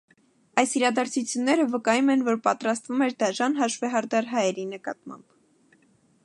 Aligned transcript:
Այս 0.61 0.71
իրադարձությունները 0.77 1.67
վկայում 1.73 2.09
են, 2.13 2.23
որ 2.29 2.39
պատրաստվում 2.47 3.05
էր 3.09 3.13
դաժան 3.25 3.57
հաշվեհարդար 3.61 4.31
հայերի 4.33 4.67
նկատմամբ։ 4.73 5.79